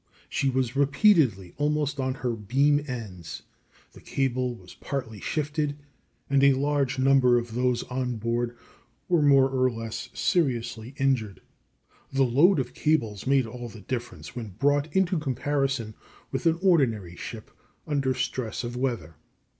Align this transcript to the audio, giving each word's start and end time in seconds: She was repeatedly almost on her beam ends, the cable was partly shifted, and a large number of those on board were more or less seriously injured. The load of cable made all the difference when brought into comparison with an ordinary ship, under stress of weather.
She 0.29 0.49
was 0.49 0.75
repeatedly 0.75 1.53
almost 1.57 1.99
on 1.99 2.15
her 2.25 2.31
beam 2.31 2.83
ends, 2.87 3.43
the 3.91 4.01
cable 4.01 4.55
was 4.55 4.73
partly 4.73 5.19
shifted, 5.19 5.77
and 6.27 6.43
a 6.43 6.53
large 6.55 6.97
number 6.97 7.37
of 7.37 7.53
those 7.53 7.83
on 7.83 8.15
board 8.17 8.57
were 9.07 9.21
more 9.21 9.47
or 9.47 9.69
less 9.69 10.09
seriously 10.11 10.95
injured. 10.97 11.43
The 12.11 12.23
load 12.25 12.57
of 12.57 12.73
cable 12.73 13.15
made 13.27 13.45
all 13.45 13.69
the 13.69 13.81
difference 13.81 14.35
when 14.35 14.55
brought 14.59 14.91
into 14.95 15.19
comparison 15.19 15.93
with 16.31 16.47
an 16.47 16.57
ordinary 16.63 17.15
ship, 17.15 17.51
under 17.85 18.15
stress 18.15 18.63
of 18.63 18.75
weather. 18.75 19.17